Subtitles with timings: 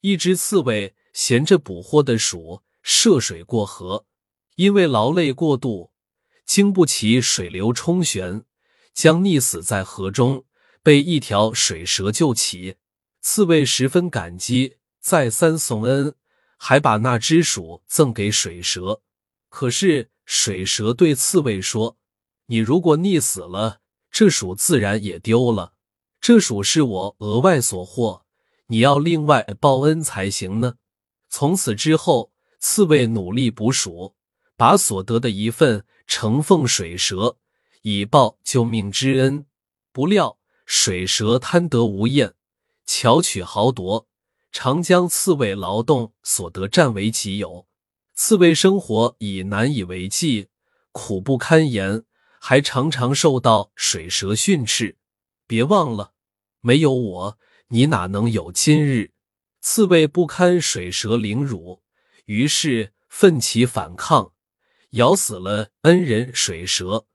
[0.00, 4.06] 一只刺猬衔着捕获的鼠涉水过河，
[4.56, 5.92] 因为劳累过度，
[6.46, 8.44] 经不起水流冲旋，
[8.94, 10.44] 将溺死在河中，
[10.82, 12.76] 被一条水蛇救起。
[13.20, 16.14] 刺猬十分感激，再三送恩，
[16.56, 19.02] 还把那只鼠赠给水蛇。
[19.50, 21.98] 可是水蛇对刺猬说
[22.46, 23.80] ：“你如果溺死了，
[24.10, 25.74] 这鼠自然也丢了。
[26.18, 28.24] 这鼠是我额外所获。”
[28.70, 30.74] 你要另外报恩才行呢。
[31.28, 34.14] 从此之后，刺猬努力捕鼠，
[34.56, 37.36] 把所得的一份呈奉水蛇，
[37.82, 39.44] 以报救命之恩。
[39.92, 42.34] 不料水蛇贪得无厌，
[42.86, 44.06] 巧取豪夺，
[44.52, 47.66] 常将刺猬劳动所得占为己有。
[48.14, 50.46] 刺猬生活已难以为继，
[50.92, 52.04] 苦不堪言，
[52.40, 54.96] 还常常受到水蛇训斥。
[55.48, 56.12] 别忘了，
[56.60, 57.38] 没有我。
[57.72, 59.12] 你哪能有今日？
[59.60, 61.84] 刺猬不堪水蛇凌辱，
[62.24, 64.32] 于是奋起反抗，
[64.90, 67.06] 咬死了恩人水蛇。